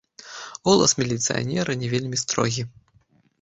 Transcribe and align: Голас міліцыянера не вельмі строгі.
Голас 0.69 0.95
міліцыянера 1.01 1.71
не 1.83 1.91
вельмі 1.93 2.17
строгі. 2.23 2.67